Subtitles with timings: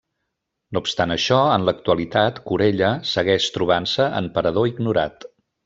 [0.77, 5.31] No obstant això, en l'actualitat Corella segueix trobant-se en parador ignorat.